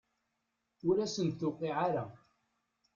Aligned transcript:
Ur 0.87 0.95
asen-d-tuqiɛ 1.05 1.75
ara. 1.85 2.05